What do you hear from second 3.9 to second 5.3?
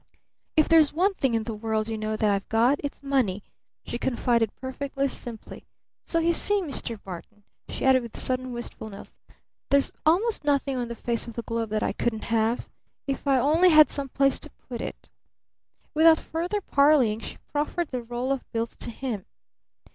confided perfectly